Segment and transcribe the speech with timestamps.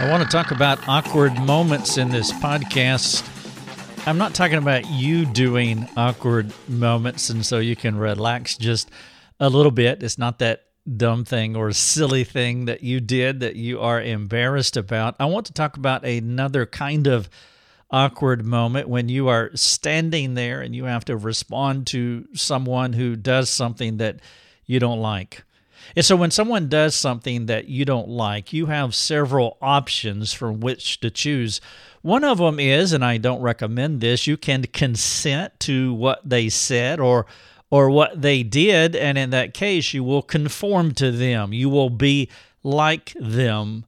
[0.00, 3.26] I want to talk about awkward moments in this podcast.
[4.06, 8.92] I'm not talking about you doing awkward moments, and so you can relax just
[9.40, 10.04] a little bit.
[10.04, 10.66] It's not that
[10.96, 15.16] dumb thing or silly thing that you did that you are embarrassed about.
[15.18, 17.28] I want to talk about another kind of
[17.90, 23.16] awkward moment when you are standing there and you have to respond to someone who
[23.16, 24.20] does something that
[24.64, 25.42] you don't like.
[25.96, 30.60] And so when someone does something that you don't like, you have several options from
[30.60, 31.60] which to choose.
[32.02, 36.48] One of them is, and I don't recommend this, you can consent to what they
[36.48, 37.26] said or
[37.70, 41.52] or what they did, and in that case, you will conform to them.
[41.52, 42.30] You will be
[42.62, 43.84] like them.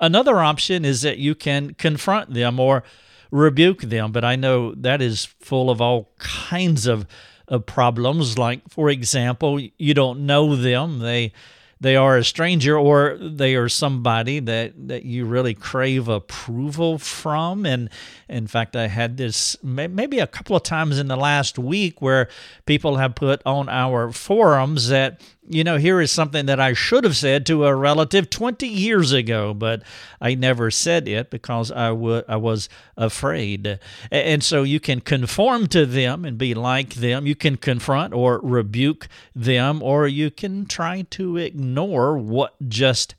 [0.00, 2.84] Another option is that you can confront them or
[3.30, 7.06] rebuke them, but I know that is full of all kinds of
[7.48, 8.38] of problems.
[8.38, 11.00] Like, for example, you don't know them.
[11.00, 11.32] They
[11.80, 17.64] they are a stranger or they are somebody that, that you really crave approval from.
[17.64, 17.88] And
[18.28, 22.28] in fact, I had this maybe a couple of times in the last week where
[22.66, 25.20] people have put on our forums that
[25.50, 29.12] you know, here is something that I should have said to a relative 20 years
[29.12, 29.82] ago, but
[30.20, 33.78] I never said it because I, w- I was afraid.
[34.10, 37.26] And so you can conform to them and be like them.
[37.26, 41.67] You can confront or rebuke them, or you can try to ignore
[42.16, 43.14] what just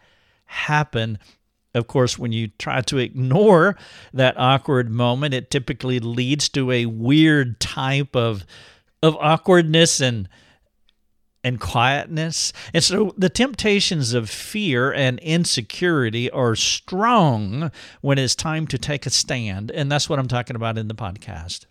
[0.45, 1.19] happened.
[1.75, 3.77] Of course, when you try to ignore
[4.13, 8.45] that awkward moment, it typically leads to a weird type of,
[9.03, 10.27] of awkwardness and
[11.41, 12.51] and quietness.
[12.73, 19.05] And so the temptations of fear and insecurity are strong when it's time to take
[19.05, 19.71] a stand.
[19.71, 21.65] And that's what I'm talking about in the podcast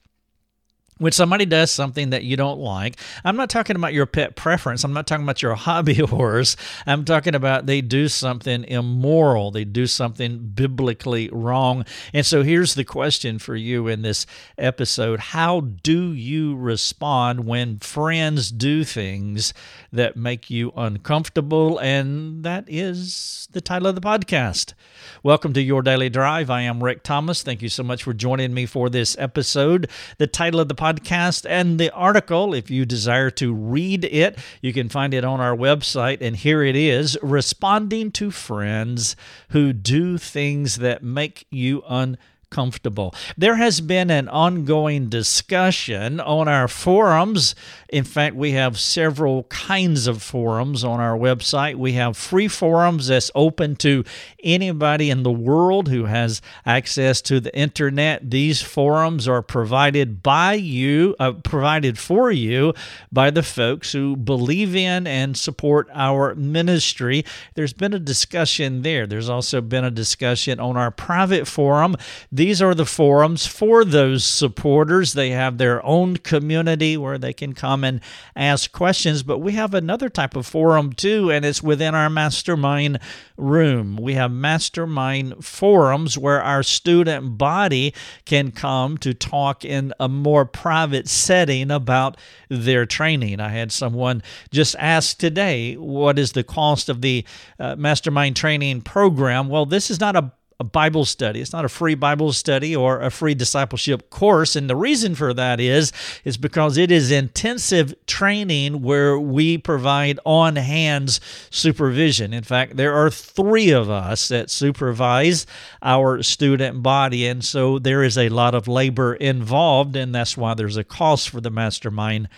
[0.99, 4.85] when somebody does something that you don't like, I'm not talking about your pet preference.
[4.85, 6.57] I'm not talking about your hobby horse.
[6.87, 9.51] I'm talking about they do something immoral.
[9.51, 11.85] They do something biblically wrong.
[12.13, 14.27] And so here's the question for you in this
[14.57, 19.55] episode How do you respond when friends do things
[19.93, 21.79] that make you uncomfortable?
[21.79, 24.75] And that is the title of the podcast.
[25.23, 26.51] Welcome to Your Daily Drive.
[26.51, 27.43] I am Rick Thomas.
[27.43, 29.89] Thank you so much for joining me for this episode.
[30.19, 32.55] The title of the podcast podcast and the article.
[32.55, 36.19] If you desire to read it, you can find it on our website.
[36.21, 39.15] And here it is Responding to Friends
[39.51, 43.15] Who Do Things That Make You Uncomfortable comfortable.
[43.37, 47.55] There has been an ongoing discussion on our forums.
[47.89, 51.77] In fact, we have several kinds of forums on our website.
[51.77, 54.05] We have free forums that's open to
[54.43, 58.31] anybody in the world who has access to the internet.
[58.31, 62.75] These forums are provided by you, uh, provided for you
[63.13, 67.25] by the folks who believe in and support our ministry.
[67.55, 69.07] There's been a discussion there.
[69.07, 71.97] There's also been a discussion on our private forum.
[72.39, 75.13] These are the forums for those supporters.
[75.13, 78.01] They have their own community where they can come and
[78.37, 79.25] ask questions.
[79.25, 83.01] But we have another type of forum too, and it's within our mastermind
[83.37, 83.97] room.
[83.97, 87.93] We have mastermind forums where our student body
[88.25, 92.17] can come to talk in a more private setting about
[92.49, 93.41] their training.
[93.41, 94.23] I had someone
[94.53, 97.25] just ask today, What is the cost of the
[97.59, 99.49] uh, mastermind training program?
[99.49, 101.41] Well, this is not a a Bible study.
[101.41, 104.57] It's not a free Bible study or a free discipleship course.
[104.57, 105.93] And the reason for that is,
[106.25, 111.21] is because it is intensive training where we provide on hands
[111.51, 112.33] supervision.
[112.33, 115.47] In fact, there are three of us that supervise
[115.81, 117.27] our student body.
[117.29, 119.95] And so there is a lot of labor involved.
[119.95, 122.29] And that's why there's a cost for the mastermind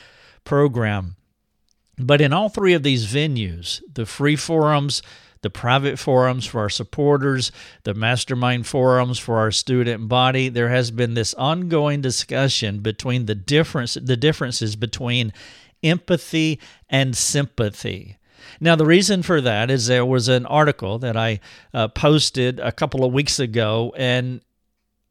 [0.45, 1.17] program.
[1.97, 5.03] But in all three of these venues, the free forums,
[5.43, 7.51] the private forums for our supporters,
[7.85, 10.49] the mastermind forums for our student body.
[10.49, 15.33] There has been this ongoing discussion between the difference the differences between
[15.83, 18.19] empathy and sympathy.
[18.61, 21.41] Now, the reason for that is there was an article that I
[21.73, 24.41] uh, posted a couple of weeks ago, and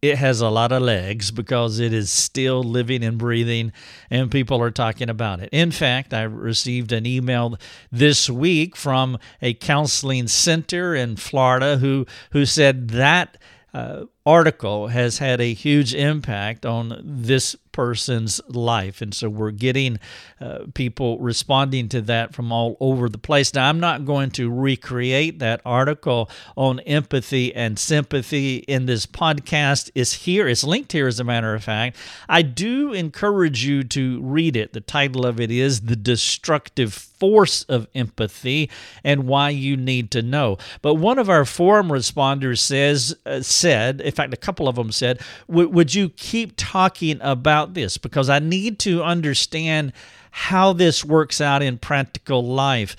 [0.01, 3.71] it has a lot of legs because it is still living and breathing
[4.09, 5.49] and people are talking about it.
[5.51, 7.57] In fact, I received an email
[7.91, 13.37] this week from a counseling center in Florida who who said that
[13.73, 19.01] uh, article has had a huge impact on this person's life.
[19.01, 19.99] And so we're getting
[20.41, 23.53] uh, people responding to that from all over the place.
[23.53, 29.91] Now, I'm not going to recreate that article on empathy and sympathy in this podcast.
[29.95, 31.95] It's here, it's linked here, as a matter of fact.
[32.27, 34.73] I do encourage you to read it.
[34.73, 38.69] The title of it is The Destructive Force of Empathy
[39.03, 40.57] and Why You Need to Know.
[40.81, 44.91] But one of our forum responders says, uh, said, in fact, a couple of them
[44.91, 49.93] said, Would you keep talking about this because I need to understand
[50.31, 52.95] how this works out in practical life.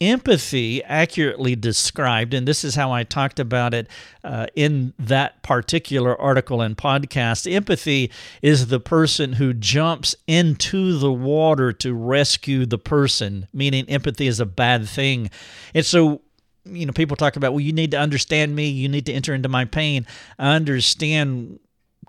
[0.00, 3.86] Empathy, accurately described, and this is how I talked about it
[4.24, 7.50] uh, in that particular article and podcast.
[7.50, 8.10] Empathy
[8.42, 14.40] is the person who jumps into the water to rescue the person, meaning empathy is
[14.40, 15.30] a bad thing.
[15.72, 16.22] And so
[16.64, 19.34] you know, people talk about, well, you need to understand me, you need to enter
[19.34, 20.06] into my pain.
[20.38, 21.58] I understand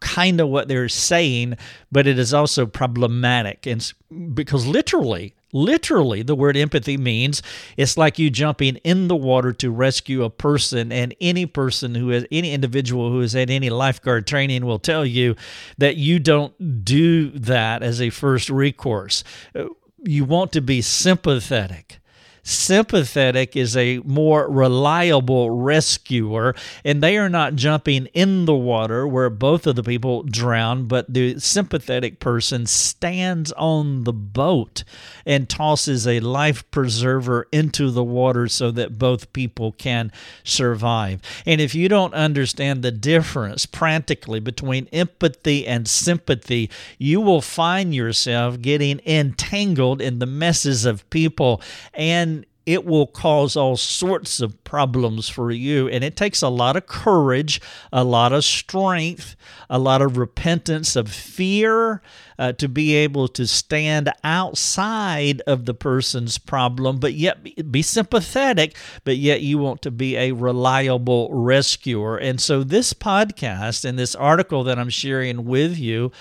[0.02, 1.56] kind of what they're saying,
[1.92, 3.66] but it is also problematic.
[3.66, 3.94] And
[4.34, 7.42] because literally, literally, the word empathy means
[7.78, 10.92] it's like you jumping in the water to rescue a person.
[10.92, 15.06] And any person who has, any individual who has had any lifeguard training will tell
[15.06, 15.36] you
[15.78, 19.24] that you don't do that as a first recourse.
[19.56, 19.66] Uh,
[20.04, 22.00] you want to be sympathetic
[22.46, 26.54] Sympathetic is a more reliable rescuer,
[26.84, 31.14] and they are not jumping in the water where both of the people drown, but
[31.14, 34.84] the sympathetic person stands on the boat
[35.26, 40.12] and tosses a life preserver into the water so that both people can
[40.44, 41.22] survive.
[41.46, 47.96] And if you don't understand the difference practically between empathy and sympathy, you will find
[47.96, 51.62] yourself getting entangled in the messes of people
[51.94, 52.33] and
[52.66, 55.88] it will cause all sorts of problems for you.
[55.90, 57.60] And it takes a lot of courage,
[57.92, 59.36] a lot of strength,
[59.70, 62.02] a lot of repentance of fear
[62.40, 68.76] uh, to be able to stand outside of the person's problem, but yet be sympathetic,
[69.04, 72.18] but yet you want to be a reliable rescuer.
[72.18, 76.12] And so, this podcast and this article that I'm sharing with you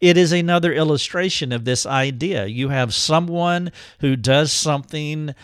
[0.00, 2.46] it is another illustration of this idea.
[2.46, 3.70] You have someone
[4.00, 5.34] who does something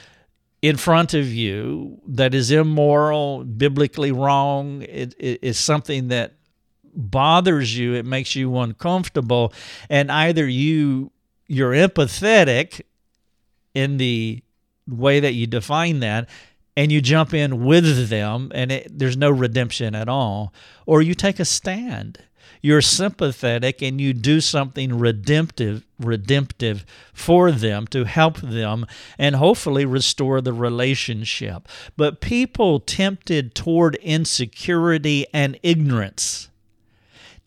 [0.68, 6.32] in front of you that is immoral, biblically wrong, it, it is something that
[6.92, 9.52] bothers you, it makes you uncomfortable,
[9.88, 11.12] and either you
[11.46, 12.80] you're empathetic
[13.74, 14.42] in the
[14.88, 16.28] way that you define that,
[16.76, 20.52] and you jump in with them, and it, there's no redemption at all,
[20.84, 22.18] or you take a stand
[22.62, 28.86] you're sympathetic and you do something redemptive redemptive for them to help them
[29.18, 31.68] and hopefully restore the relationship.
[31.96, 36.48] But people tempted toward insecurity and ignorance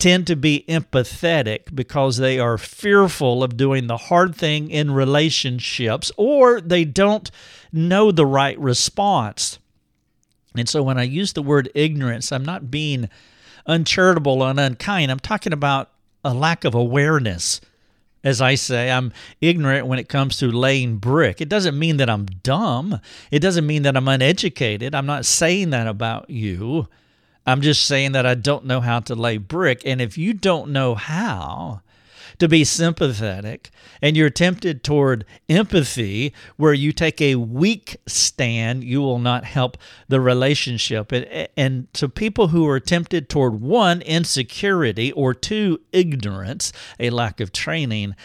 [0.00, 6.10] tend to be empathetic because they are fearful of doing the hard thing in relationships
[6.16, 7.30] or they don't
[7.70, 9.58] know the right response.
[10.56, 13.08] And so when I use the word ignorance, I'm not being
[13.70, 15.10] uncharitable and unkind.
[15.10, 15.90] I'm talking about
[16.24, 17.60] a lack of awareness.
[18.22, 21.40] As I say, I'm ignorant when it comes to laying brick.
[21.40, 23.00] It doesn't mean that I'm dumb.
[23.30, 24.94] It doesn't mean that I'm uneducated.
[24.94, 26.88] I'm not saying that about you.
[27.46, 29.80] I'm just saying that I don't know how to lay brick.
[29.86, 31.80] And if you don't know how,
[32.40, 33.70] to be sympathetic
[34.02, 39.76] and you're tempted toward empathy where you take a weak stand, you will not help
[40.08, 41.12] the relationship.
[41.56, 47.52] And, to people who are tempted toward one, insecurity, or two, ignorance, a lack of
[47.52, 48.16] training,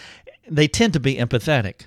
[0.49, 1.81] they tend to be empathetic.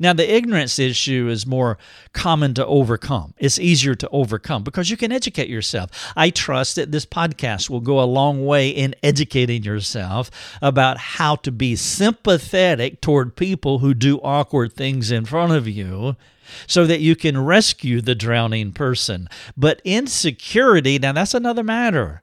[0.00, 1.76] Now, the ignorance issue is more
[2.14, 3.34] common to overcome.
[3.36, 5.90] It's easier to overcome because you can educate yourself.
[6.16, 10.30] I trust that this podcast will go a long way in educating yourself
[10.62, 16.16] about how to be sympathetic toward people who do awkward things in front of you
[16.66, 19.28] so that you can rescue the drowning person.
[19.54, 22.22] But insecurity, now that's another matter.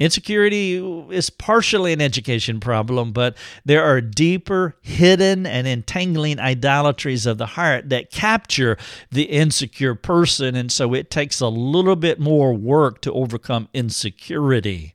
[0.00, 0.76] Insecurity
[1.10, 7.44] is partially an education problem, but there are deeper, hidden, and entangling idolatries of the
[7.44, 8.78] heart that capture
[9.10, 10.56] the insecure person.
[10.56, 14.94] And so it takes a little bit more work to overcome insecurity.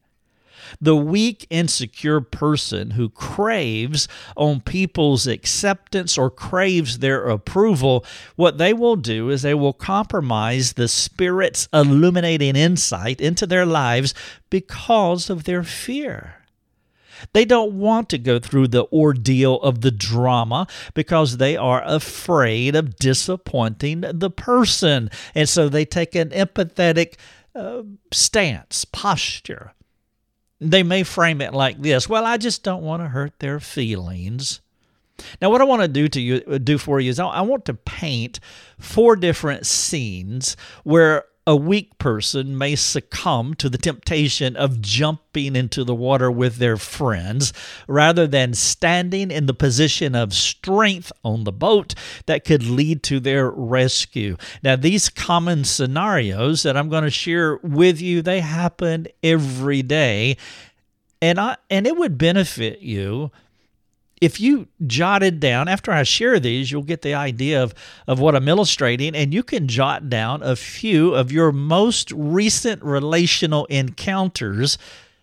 [0.81, 8.05] The weak, insecure person who craves on people's acceptance or craves their approval,
[8.35, 14.13] what they will do is they will compromise the Spirit's illuminating insight into their lives
[14.49, 16.45] because of their fear.
[17.33, 22.75] They don't want to go through the ordeal of the drama because they are afraid
[22.75, 25.09] of disappointing the person.
[25.33, 27.15] And so they take an empathetic
[27.55, 29.74] uh, stance, posture.
[30.59, 34.61] They may frame it like this Well, I just don't want to hurt their feelings.
[35.41, 37.65] Now, what I want to do to you, uh, do for you is I want
[37.65, 38.39] to paint
[38.77, 45.83] four different scenes where a weak person may succumb to the temptation of jumping into
[45.83, 47.53] the water with their friends
[47.87, 51.93] rather than standing in the position of strength on the boat
[52.25, 54.37] that could lead to their rescue.
[54.63, 60.37] Now, these common scenarios that I'm going to share with you, they happen every day.
[61.21, 63.31] And I and it would benefit you
[64.21, 67.73] if you jotted down after I share these, you'll get the idea of,
[68.07, 72.81] of what I'm illustrating, and you can jot down a few of your most recent
[72.83, 74.77] relational encounters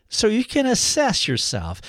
[0.08, 1.80] so you can assess yourself.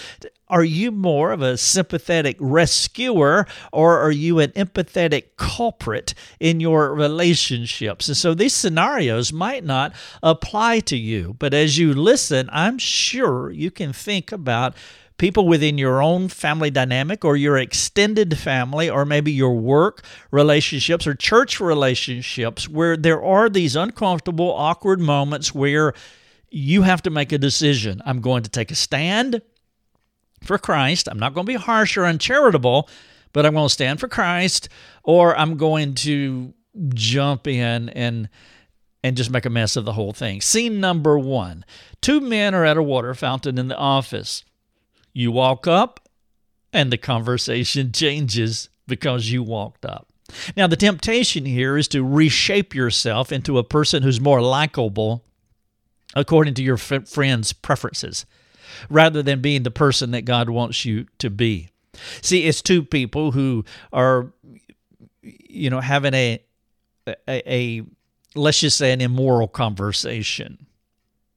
[0.47, 6.93] Are you more of a sympathetic rescuer or are you an empathetic culprit in your
[6.93, 8.07] relationships?
[8.07, 13.51] And so these scenarios might not apply to you, but as you listen, I'm sure
[13.51, 14.75] you can think about
[15.17, 21.05] people within your own family dynamic or your extended family or maybe your work relationships
[21.05, 25.93] or church relationships where there are these uncomfortable, awkward moments where
[26.49, 28.01] you have to make a decision.
[28.05, 29.41] I'm going to take a stand
[30.43, 31.07] for Christ.
[31.09, 32.89] I'm not going to be harsh or uncharitable,
[33.33, 34.69] but I'm going to stand for Christ
[35.03, 36.53] or I'm going to
[36.93, 38.29] jump in and
[39.05, 40.39] and just make a mess of the whole thing.
[40.39, 41.65] Scene number 1.
[42.01, 44.45] Two men are at a water fountain in the office.
[45.13, 45.99] You walk up,
[46.71, 50.07] and the conversation changes because you walked up.
[50.57, 55.23] Now, the temptation here is to reshape yourself into a person who's more likable
[56.15, 58.25] according to your f- friend's preferences
[58.89, 61.69] rather than being the person that God wants you to be.
[62.21, 64.33] See, it's two people who are,
[65.21, 66.41] you know, having a,
[67.07, 67.83] a, a
[68.35, 70.65] let's just say, an immoral conversation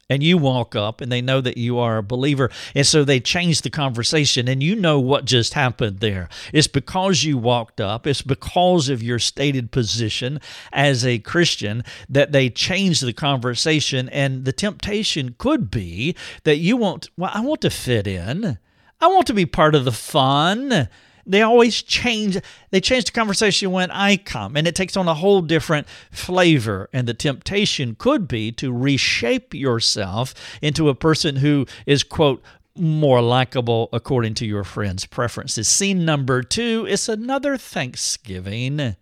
[0.08, 3.20] and you walk up and they know that you are a believer and so they
[3.20, 6.28] change the conversation and you know what just happened there.
[6.52, 10.40] It's because you walked up it's because of your stated position
[10.72, 16.76] as a christian that they change the conversation and the temptation could be that you
[16.76, 18.58] want well i want to fit in.
[19.00, 20.88] I want to be part of the fun
[21.26, 22.38] they always change
[22.70, 26.88] they change the conversation when i come and it takes on a whole different flavor.
[26.92, 32.42] And the temptation could be to reshape yourself into a person who is quote
[32.74, 35.68] more likable according to your friend's preferences.
[35.68, 38.96] Scene number two is another thanksgiving.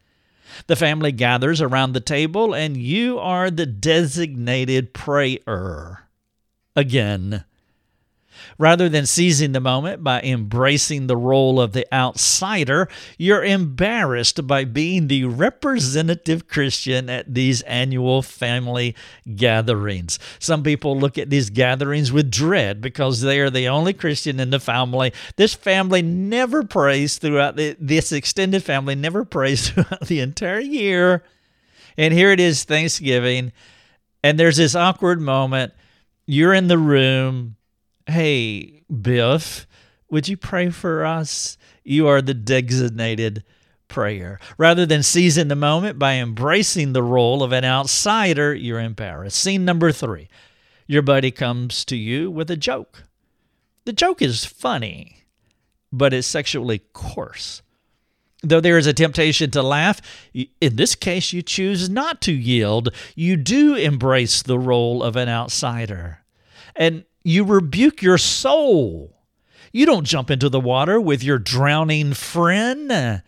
[0.67, 6.09] The family gathers around the table and you are the designated prayer.
[6.77, 7.45] Again
[8.59, 14.65] Rather than seizing the moment by embracing the role of the outsider, you're embarrassed by
[14.65, 18.95] being the representative Christian at these annual family
[19.35, 20.19] gatherings.
[20.39, 24.51] Some people look at these gatherings with dread because they are the only Christian in
[24.51, 25.13] the family.
[25.37, 31.23] This family never prays throughout the, this extended family never prays throughout the entire year.
[31.97, 33.53] And here it is Thanksgiving,
[34.23, 35.73] and there's this awkward moment.
[36.27, 37.57] You're in the room,
[38.07, 39.67] Hey, Biff,
[40.11, 41.57] would you pray for us?
[41.83, 43.45] You are the designated
[43.89, 44.39] prayer.
[44.59, 49.39] Rather than seizing the moment by embracing the role of an outsider, you're embarrassed.
[49.39, 50.29] Scene number three
[50.87, 53.05] your buddy comes to you with a joke.
[53.87, 55.25] The joke is funny,
[55.91, 57.63] but it's sexually coarse.
[58.43, 60.03] Though there is a temptation to laugh,
[60.35, 62.91] in this case, you choose not to yield.
[63.15, 66.21] You do embrace the role of an outsider.
[66.77, 69.17] And you rebuke your soul.
[69.73, 72.93] You don't jump into the water with your drowning friend.
[72.93, 73.19] Uh,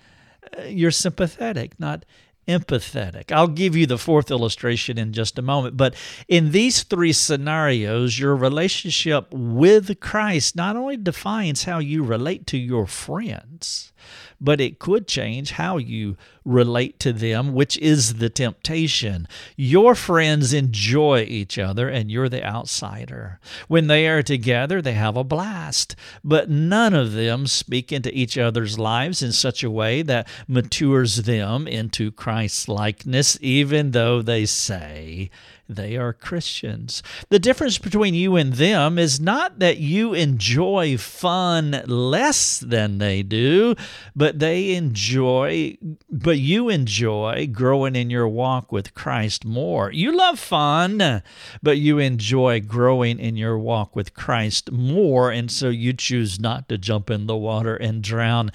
[0.67, 2.05] you're sympathetic, not
[2.47, 3.33] empathetic.
[3.33, 5.77] I'll give you the fourth illustration in just a moment.
[5.77, 5.95] But
[6.29, 12.59] in these three scenarios, your relationship with Christ not only defines how you relate to
[12.59, 13.93] your friends,
[14.41, 19.29] but it could change how you relate to them, which is the temptation.
[19.57, 23.41] Your friends enjoy each other, and you're the outsider.
[23.69, 28.39] When they are together, they have a blast, but none of them speak into each
[28.39, 34.47] other's lives in such a way that matures them into Christ likeness, even though they
[34.47, 35.31] say
[35.69, 37.03] they are Christians.
[37.29, 43.23] The difference between you and them is not that you enjoy fun less than they
[43.23, 43.75] do,
[44.15, 45.77] but they enjoy,
[46.09, 49.93] but you enjoy growing in your walk with Christ more.
[49.93, 51.23] You love fun,
[51.63, 56.69] but you enjoy growing in your walk with Christ more, and so you choose not
[56.69, 58.51] to jump in the water and drown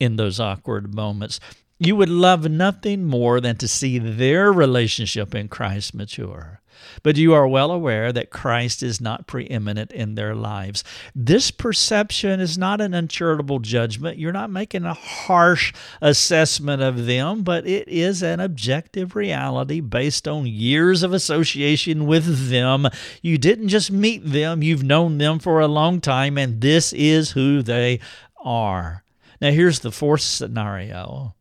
[0.00, 1.40] in those awkward moments.
[1.78, 6.60] You would love nothing more than to see their relationship in Christ mature.
[7.02, 10.84] But you are well aware that Christ is not preeminent in their lives.
[11.14, 14.18] This perception is not an uncharitable judgment.
[14.18, 20.26] You're not making a harsh assessment of them, but it is an objective reality based
[20.26, 22.88] on years of association with them.
[23.22, 27.32] You didn't just meet them, you've known them for a long time, and this is
[27.32, 28.00] who they
[28.42, 29.04] are.
[29.40, 31.34] Now, here's the fourth scenario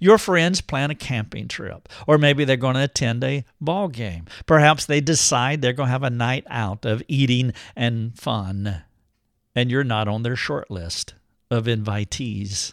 [0.00, 4.26] your friends plan a camping trip, or maybe they're going to attend a ball game.
[4.46, 8.82] Perhaps they decide they're going to have a night out of eating and fun,
[9.54, 11.14] and you're not on their short list
[11.50, 12.72] of invitees.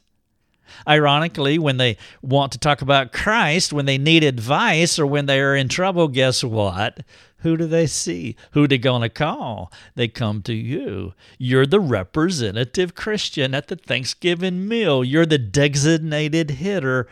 [0.87, 5.39] Ironically, when they want to talk about Christ, when they need advice, or when they
[5.39, 7.01] are in trouble, guess what?
[7.43, 8.37] Who do they see?
[8.51, 9.71] Who they to call?
[9.95, 11.13] They come to you.
[11.37, 15.03] You're the representative Christian at the Thanksgiving meal.
[15.03, 17.07] You're the designated hitter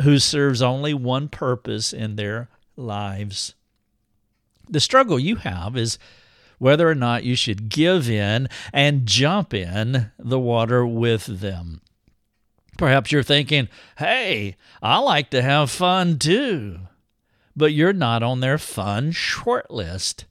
[0.00, 3.54] who serves only one purpose in their lives.
[4.70, 5.98] The struggle you have is
[6.58, 11.82] whether or not you should give in and jump in the water with them.
[12.78, 16.80] Perhaps you're thinking, hey, I like to have fun too
[17.56, 20.26] but you're not on their fun short list.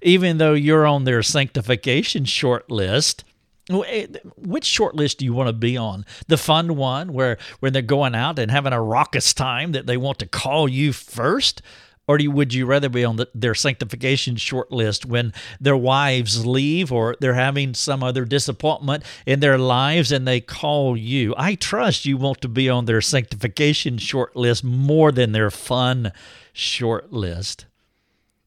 [0.00, 3.24] Even though you're on their sanctification short list,
[3.70, 6.06] eh, which short list do you want to be on?
[6.28, 9.96] The fun one where when they're going out and having a raucous time that they
[9.96, 11.62] want to call you first?
[12.08, 16.44] Or you, would you rather be on the, their sanctification short list when their wives
[16.44, 21.32] leave or they're having some other disappointment in their lives and they call you?
[21.38, 26.12] I trust you want to be on their sanctification short list more than their fun
[26.52, 27.66] short list.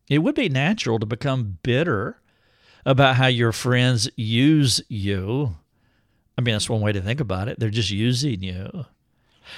[0.07, 2.21] It would be natural to become bitter
[2.85, 5.55] about how your friends use you.
[6.37, 7.59] I mean, that's one way to think about it.
[7.59, 8.85] They're just using you.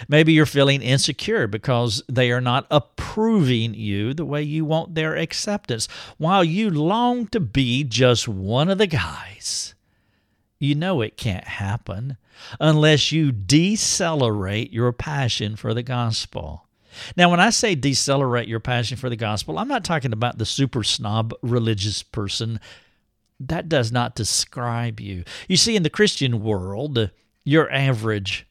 [0.08, 5.16] Maybe you're feeling insecure because they are not approving you the way you want their
[5.16, 5.88] acceptance,
[6.18, 9.76] while you long to be just one of the guys.
[10.60, 12.18] You know it can't happen
[12.60, 16.67] unless you decelerate your passion for the gospel.
[17.16, 20.46] Now, when I say decelerate your passion for the gospel, I'm not talking about the
[20.46, 22.60] super snob religious person.
[23.40, 25.24] That does not describe you.
[25.48, 27.12] You see, in the Christian world,
[27.44, 28.48] you're average,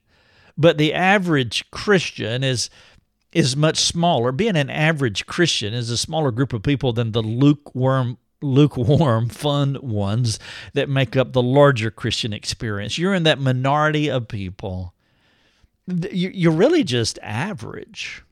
[0.56, 2.70] but the average Christian is
[3.32, 4.32] is much smaller.
[4.32, 9.76] Being an average Christian is a smaller group of people than the lukewarm lukewarm, fun
[9.82, 10.38] ones
[10.74, 12.98] that make up the larger Christian experience.
[12.98, 14.94] You're in that minority of people.
[15.86, 18.22] You're really just average.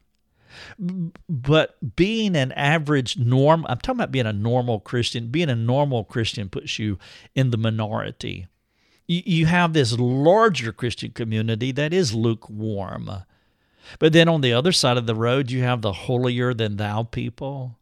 [1.28, 5.28] But being an average norm, I'm talking about being a normal Christian.
[5.28, 6.98] Being a normal Christian puts you
[7.34, 8.46] in the minority.
[9.06, 13.10] You, have this larger Christian community that is lukewarm.
[13.98, 17.02] But then on the other side of the road, you have the holier than thou
[17.02, 17.76] people,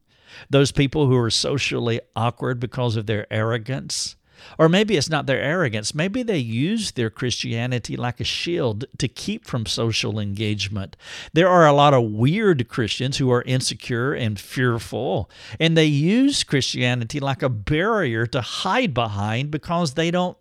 [0.50, 4.16] those people who are socially awkward because of their arrogance
[4.58, 5.94] or maybe it's not their arrogance.
[5.94, 10.96] Maybe they use their Christianity like a shield to keep from social engagement.
[11.32, 16.44] There are a lot of weird Christians who are insecure and fearful, and they use
[16.44, 20.36] Christianity like a barrier to hide behind because they don't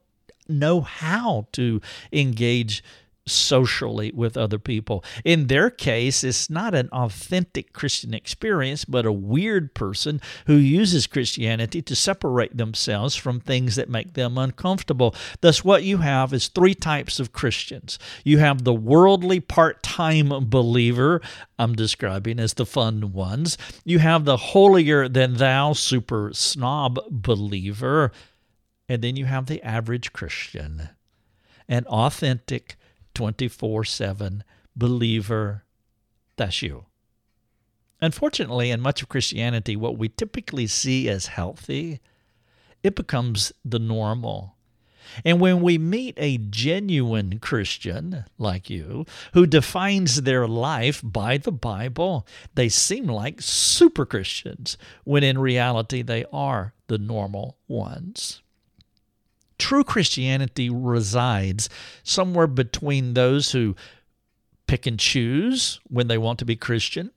[0.47, 2.83] know how to engage
[3.27, 5.03] socially with other people.
[5.23, 11.07] In their case, it's not an authentic Christian experience, but a weird person who uses
[11.07, 15.15] Christianity to separate themselves from things that make them uncomfortable.
[15.41, 17.99] Thus, what you have is three types of Christians.
[18.23, 21.21] You have the worldly part time believer,
[21.59, 23.57] I'm describing as the fun ones.
[23.85, 28.11] You have the holier than thou super snob believer.
[28.89, 30.89] And then you have the average Christian,
[31.69, 32.77] an authentic
[33.21, 34.43] 24 7
[34.75, 35.63] believer.
[36.37, 36.85] That's you.
[38.01, 41.99] Unfortunately, in much of Christianity, what we typically see as healthy,
[42.81, 44.55] it becomes the normal.
[45.23, 49.05] And when we meet a genuine Christian like you
[49.35, 56.01] who defines their life by the Bible, they seem like super Christians when in reality
[56.01, 58.41] they are the normal ones.
[59.61, 61.69] True Christianity resides
[62.01, 63.75] somewhere between those who
[64.65, 67.11] pick and choose when they want to be Christian.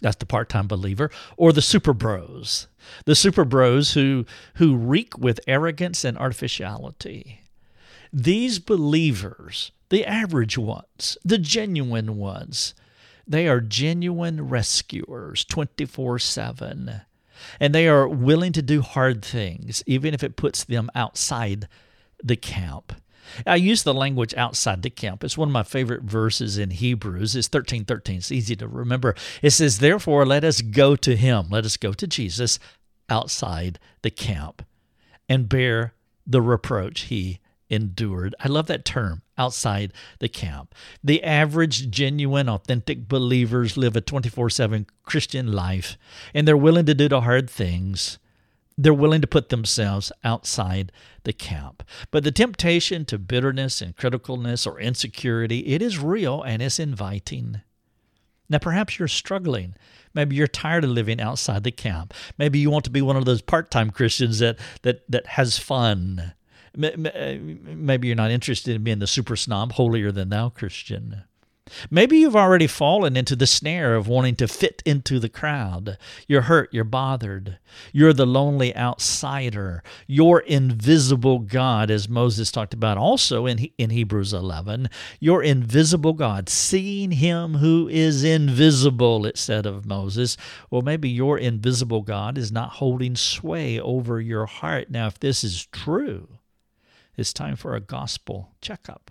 [0.00, 2.66] That's the part-time believer, or the super bros,
[3.04, 7.42] the super bros who who reek with arrogance and artificiality.
[8.12, 12.74] These believers, the average ones, the genuine ones,
[13.28, 17.02] they are genuine rescuers 24 7
[17.60, 21.68] and they are willing to do hard things, even if it puts them outside
[22.22, 22.92] the camp.
[23.46, 25.22] I use the language outside the camp.
[25.22, 27.36] It's one of my favorite verses in Hebrews.
[27.36, 28.16] It's 13 13.
[28.16, 29.14] It's easy to remember.
[29.42, 31.48] It says, Therefore, let us go to him.
[31.50, 32.58] Let us go to Jesus
[33.08, 34.64] outside the camp
[35.28, 35.94] and bear
[36.26, 38.34] the reproach he endured.
[38.40, 40.74] I love that term, outside the camp.
[41.02, 45.96] The average, genuine, authentic believers live a 24 7 Christian life,
[46.34, 48.18] and they're willing to do the hard things.
[48.80, 50.92] They're willing to put themselves outside
[51.24, 51.82] the camp.
[52.12, 57.62] But the temptation to bitterness and criticalness or insecurity, it is real and it's inviting.
[58.48, 59.74] Now, perhaps you're struggling.
[60.14, 62.14] Maybe you're tired of living outside the camp.
[62.38, 66.34] Maybe you want to be one of those part-time Christians that that that has fun.
[66.74, 71.24] Uh, maybe you're not interested in being the super snob, holier than thou Christian.
[71.90, 75.98] Maybe you've already fallen into the snare of wanting to fit into the crowd.
[76.26, 77.58] You're hurt, you're bothered.
[77.92, 79.82] You're the lonely outsider.
[80.06, 84.88] Your invisible God, as Moses talked about also in, in Hebrews 11,
[85.20, 90.36] your invisible God, seeing him who is invisible, it said of Moses.
[90.70, 94.90] Well, maybe your invisible God is not holding sway over your heart.
[94.90, 96.37] Now, if this is true,
[97.18, 99.10] it's time for a gospel checkup.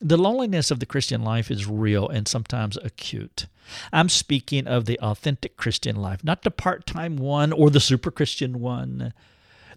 [0.00, 3.46] The loneliness of the Christian life is real and sometimes acute.
[3.92, 8.10] I'm speaking of the authentic Christian life, not the part time one or the super
[8.10, 9.12] Christian one.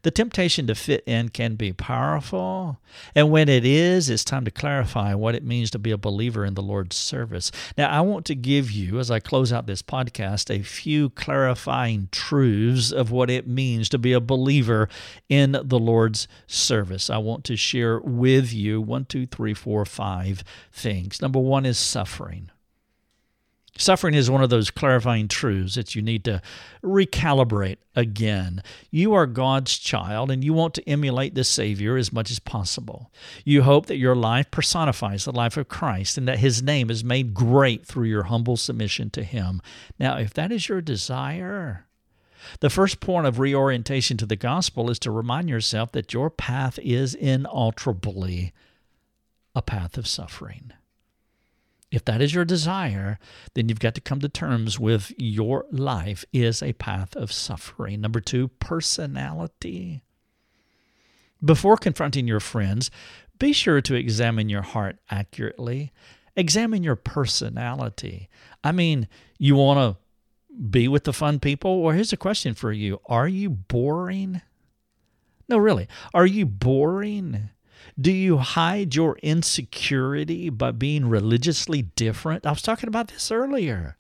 [0.04, 2.78] The temptation to fit in can be powerful.
[3.16, 6.44] And when it is, it's time to clarify what it means to be a believer
[6.44, 7.52] in the Lord's service.
[7.78, 12.10] Now, I want to give you, as I close out this podcast, a few clarifying
[12.12, 14.90] truths of what it means to be a believer
[15.30, 17.10] in the Lord's service.
[17.10, 21.22] I want to share with you one, two, three, four, five things.
[21.22, 22.50] Number one is suffering.
[23.78, 26.42] Suffering is one of those clarifying truths that you need to
[26.84, 28.62] recalibrate again.
[28.92, 33.12] You are God's child and you want to emulate the Savior as much as possible.
[33.44, 37.04] You hope that your life personifies the life of Christ and that His name is
[37.04, 39.60] made great through your humble submission to Him.
[39.98, 41.88] Now, if that is your desire,
[42.60, 46.78] the first point of reorientation to the gospel is to remind yourself that your path
[46.80, 48.54] is inalterably
[49.56, 50.74] a path of suffering.
[51.94, 53.20] If that is your desire,
[53.54, 58.02] then you've got to come to terms with your life is a path of suffering.
[58.02, 60.02] Number two, personality.
[61.46, 62.90] Before confronting your friends,
[63.38, 65.94] be sure to examine your heart accurately.
[66.36, 68.28] Examine your personality.
[68.64, 71.84] I mean, you want to be with the fun people?
[71.84, 74.42] Well, here's a question for you Are you boring?
[75.48, 75.88] No, really.
[76.12, 77.52] Are you boring?
[78.00, 82.46] Do you hide your insecurity by being religiously different?
[82.46, 83.98] I was talking about this earlier.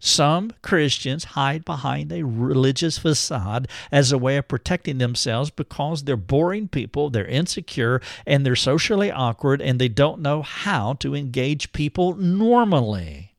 [0.00, 6.16] Some Christians hide behind a religious facade as a way of protecting themselves because they're
[6.16, 11.72] boring people, they're insecure, and they're socially awkward, and they don't know how to engage
[11.72, 13.34] people normally.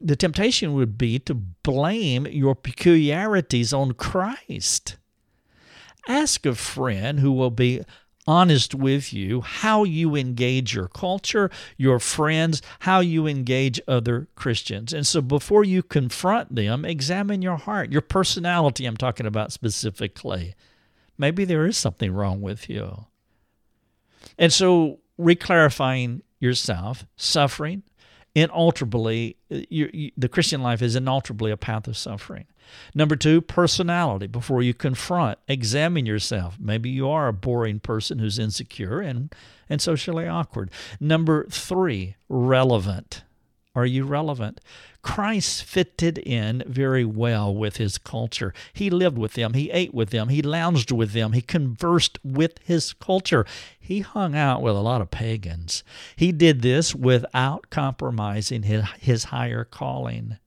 [0.00, 4.96] The temptation would be to blame your peculiarities on Christ.
[6.08, 7.82] Ask a friend who will be
[8.26, 14.92] honest with you how you engage your culture, your friends, how you engage other Christians.
[14.92, 20.54] And so before you confront them, examine your heart, your personality, I'm talking about specifically.
[21.18, 23.06] Maybe there is something wrong with you.
[24.38, 27.82] And so, reclarifying yourself, suffering,
[28.34, 32.46] inalterably, uh, you, you, the Christian life is inalterably a path of suffering.
[32.94, 34.26] Number two, personality.
[34.26, 36.56] Before you confront, examine yourself.
[36.60, 39.34] Maybe you are a boring person who's insecure and,
[39.68, 40.70] and socially awkward.
[41.00, 43.24] Number three, relevant.
[43.74, 44.60] Are you relevant?
[45.00, 48.52] Christ fitted in very well with his culture.
[48.72, 52.58] He lived with them, he ate with them, he lounged with them, he conversed with
[52.64, 53.46] his culture.
[53.78, 55.84] He hung out with a lot of pagans.
[56.16, 60.38] He did this without compromising his, his higher calling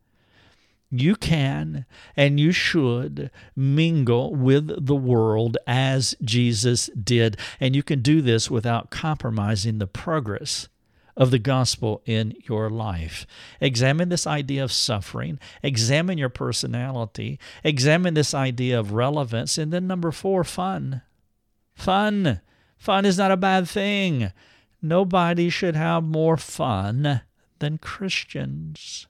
[0.95, 7.35] you can and you should mingle with the world as Jesus did.
[7.59, 10.67] And you can do this without compromising the progress
[11.15, 13.27] of the gospel in your life.
[13.61, 19.87] Examine this idea of suffering, examine your personality, examine this idea of relevance, and then
[19.87, 21.01] number four, fun.
[21.75, 22.41] Fun.
[22.77, 24.31] Fun is not a bad thing.
[24.81, 27.21] Nobody should have more fun
[27.59, 29.07] than Christians.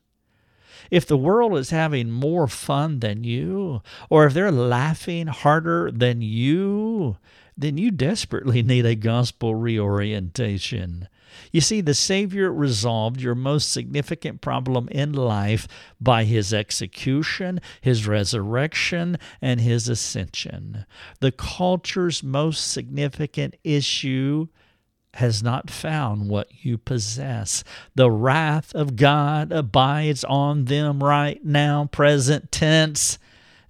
[0.92, 6.22] If the world is having more fun than you, or if they're laughing harder than
[6.22, 7.18] you,
[7.58, 11.08] then you desperately need a gospel reorientation.
[11.52, 15.68] You see, the Savior resolved your most significant problem in life
[16.00, 20.86] by his execution, his resurrection, and his ascension.
[21.20, 24.48] The culture's most significant issue
[25.16, 27.64] has not found what you possess.
[27.94, 33.20] The wrath of God abides on them right now, present tense.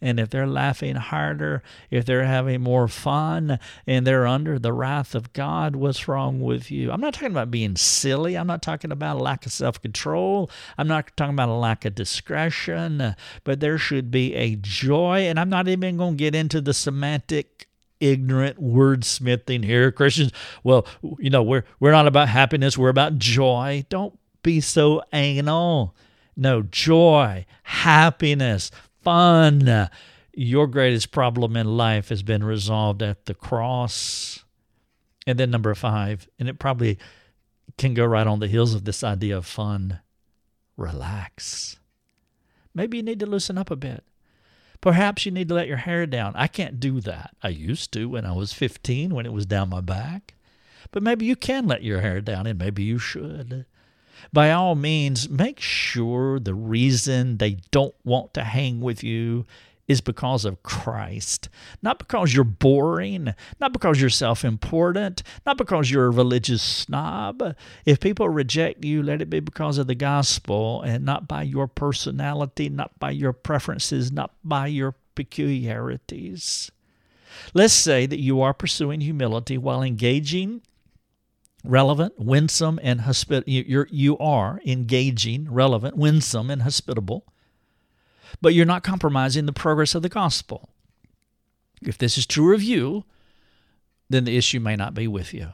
[0.04, 5.16] And if they're laughing harder, if they're having more fun, and they're under the wrath
[5.16, 6.92] of God, what's wrong with you?
[6.92, 8.38] I'm not talking about being silly.
[8.38, 10.52] I'm not talking about a lack of self control.
[10.78, 13.16] I'm not talking about a lack of discretion.
[13.46, 15.22] But there should be a joy.
[15.22, 17.68] And I'm not even going to get into the semantic
[18.00, 20.86] ignorant wordsmithing here christians well
[21.20, 25.96] you know we're we're not about happiness we're about joy don't be so anal
[26.36, 28.72] no joy happiness
[29.04, 29.89] fun.
[30.34, 34.44] Your greatest problem in life has been resolved at the cross.
[35.28, 36.98] And then number five, and it probably
[37.78, 40.00] can go right on the heels of this idea of fun
[40.76, 41.78] relax.
[42.74, 44.04] Maybe you need to loosen up a bit.
[44.82, 46.34] Perhaps you need to let your hair down.
[46.36, 47.36] I can't do that.
[47.42, 50.34] I used to when I was 15 when it was down my back.
[50.92, 53.66] But maybe you can let your hair down and maybe you should
[54.32, 59.46] by all means, make sure the reason they don't want to hang with you
[59.88, 61.50] is because of Christ,
[61.82, 67.56] not because you're boring, not because you're self important, not because you're a religious snob.
[67.86, 71.68] If people reject you, let it be because of the gospel and not by your
[71.68, 76.72] personality, not by your preferences, not by your peculiarities.
[77.54, 80.62] Let's say that you are pursuing humility while engaging
[81.63, 83.52] relevant, winsome, and hospitable.
[83.52, 87.26] You're, you are engaging, relevant, winsome, and hospitable,
[88.41, 90.69] but you're not compromising the progress of the gospel.
[91.82, 93.06] If this is true of you,
[94.10, 95.49] then the issue may not be with you.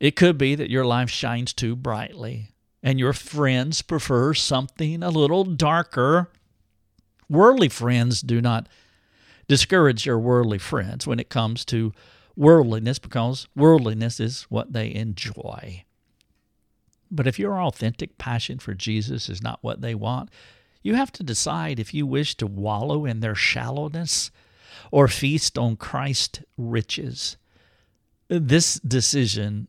[0.00, 5.10] It could be that your life shines too brightly and your friends prefer something a
[5.10, 6.30] little darker.
[7.28, 8.68] Worldly friends do not
[9.48, 11.92] discourage your worldly friends when it comes to
[12.38, 15.84] worldliness because worldliness is what they enjoy.
[17.10, 20.30] But if your authentic passion for Jesus is not what they want,
[20.82, 24.30] you have to decide if you wish to wallow in their shallowness
[24.92, 27.36] or feast on Christ's riches.
[28.28, 29.66] This decision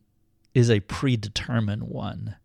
[0.54, 2.36] is a predetermined one.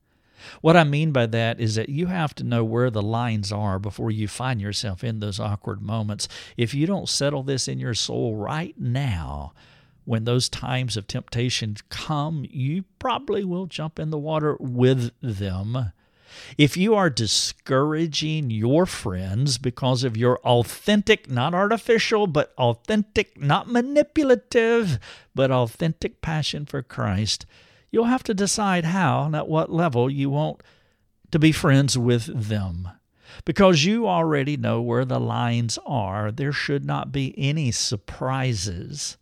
[0.62, 3.78] What I mean by that is that you have to know where the lines are
[3.78, 6.28] before you find yourself in those awkward moments.
[6.58, 9.54] If you don't settle this in your soul right now,
[10.06, 15.92] when those times of temptation come, you probably will jump in the water with them.
[16.58, 23.70] If you are discouraging your friends because of your authentic, not artificial, but authentic, not
[23.70, 25.00] manipulative,
[25.34, 27.46] but authentic passion for Christ,
[27.92, 30.62] you'll have to decide how and at what level you want
[31.32, 32.90] to be friends with them.
[33.44, 39.18] Because you already know where the lines are, there should not be any surprises.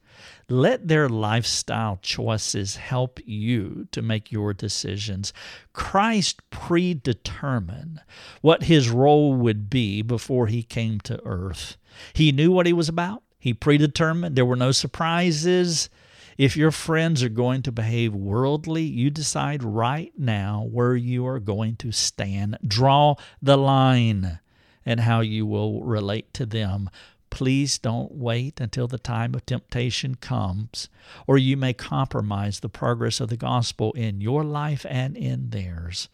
[0.50, 5.34] Let their lifestyle choices help you to make your decisions.
[5.72, 8.02] Christ predetermined
[8.42, 11.78] what his role would be before he came to earth.
[12.14, 14.36] He knew what he was about, he predetermined.
[14.36, 15.90] There were no surprises.
[16.38, 21.40] If your friends are going to behave worldly, you decide right now where you are
[21.40, 22.58] going to stand.
[22.66, 24.40] Draw the line
[24.86, 26.90] and how you will relate to them.
[27.34, 30.88] Please don't wait until the time of temptation comes,
[31.26, 36.10] or you may compromise the progress of the gospel in your life and in theirs.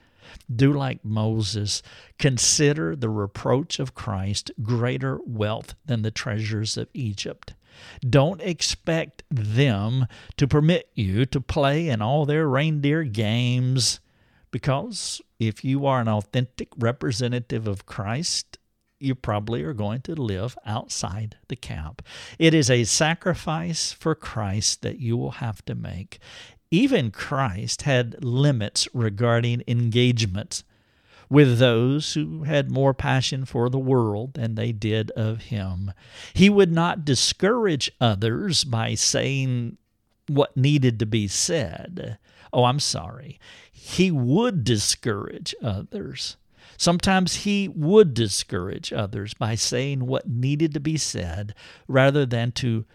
[0.50, 1.84] Do like Moses.
[2.20, 7.54] Consider the reproach of Christ greater wealth than the treasures of Egypt.
[8.00, 14.00] Don't expect them to permit you to play in all their reindeer games,
[14.52, 18.58] because if you are an authentic representative of Christ,
[19.00, 22.02] you probably are going to live outside the camp.
[22.38, 26.20] It is a sacrifice for Christ that you will have to make.
[26.72, 30.64] Even Christ had limits regarding engagements
[31.30, 35.92] with those who had more passion for the world than they did of him.
[36.34, 39.78] He would not discourage others by saying
[40.28, 42.18] what needed to be said.
[42.52, 43.40] Oh, I'm sorry.
[43.72, 46.38] He would discourage others
[46.80, 51.54] Sometimes he would discourage others by saying what needed to be said
[51.90, 52.86] rather than to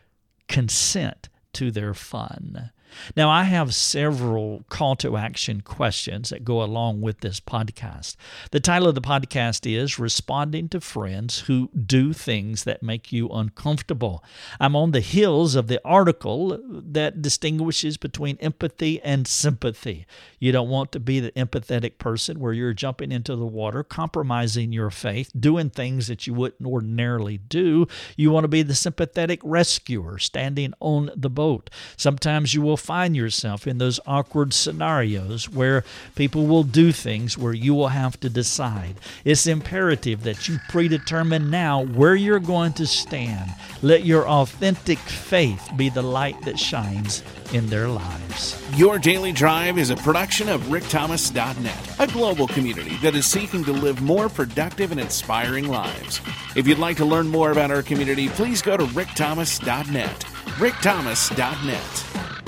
[0.48, 2.70] consent to their fun.
[3.16, 8.16] Now, I have several call to action questions that go along with this podcast.
[8.50, 13.28] The title of the podcast is Responding to Friends Who Do Things That Make You
[13.28, 14.22] Uncomfortable.
[14.60, 20.06] I'm on the heels of the article that distinguishes between empathy and sympathy.
[20.38, 24.72] You don't want to be the empathetic person where you're jumping into the water, compromising
[24.72, 27.86] your faith, doing things that you wouldn't ordinarily do.
[28.16, 31.70] You want to be the sympathetic rescuer standing on the boat.
[31.96, 35.82] Sometimes you will find yourself in those awkward scenarios where
[36.16, 38.94] people will do things where you will have to decide.
[39.24, 43.50] It's imperative that you predetermine now where you're going to stand.
[43.80, 47.22] Let your authentic faith be the light that shines
[47.54, 48.62] in their lives.
[48.76, 53.72] Your Daily Drive is a production of rickthomas.net, a global community that is seeking to
[53.72, 56.20] live more productive and inspiring lives.
[56.54, 60.20] If you'd like to learn more about our community, please go to rickthomas.net.
[60.58, 62.43] rickthomas.net.